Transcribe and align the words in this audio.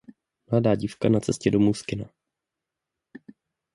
Mladá 0.51 0.75
dívka 0.75 1.09
na 1.09 1.19
cestě 1.19 1.51
domů 1.51 1.73
z 1.73 1.81
kina. 1.81 2.05